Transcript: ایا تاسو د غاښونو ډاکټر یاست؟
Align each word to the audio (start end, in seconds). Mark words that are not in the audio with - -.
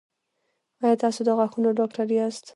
ایا 0.83 0.95
تاسو 1.03 1.19
د 1.27 1.29
غاښونو 1.37 1.69
ډاکټر 1.79 2.05
یاست؟ 2.17 2.43